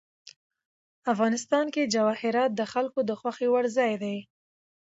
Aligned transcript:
افغانستان 1.11 1.65
کې 1.73 1.91
جواهرات 1.93 2.51
د 2.55 2.61
خلکو 2.73 2.99
د 3.09 3.11
خوښې 3.19 3.47
وړ 3.51 3.65
ځای 3.77 3.93
دی. 4.03 4.17